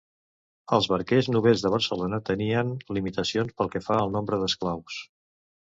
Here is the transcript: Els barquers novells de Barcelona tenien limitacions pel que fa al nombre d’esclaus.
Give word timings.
Els 0.77 0.87
barquers 0.93 1.29
novells 1.35 1.65
de 1.65 1.73
Barcelona 1.75 2.21
tenien 2.31 2.73
limitacions 2.99 3.55
pel 3.61 3.73
que 3.77 3.87
fa 3.91 4.01
al 4.03 4.15
nombre 4.19 4.43
d’esclaus. 4.45 5.01